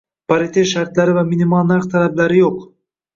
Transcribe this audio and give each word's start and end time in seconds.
Paritet 0.31 0.69
shartlari 0.69 1.13
va 1.17 1.23
minimal 1.31 1.69
narx 1.73 1.91
talablari 1.91 2.41
yo'q 2.41 2.65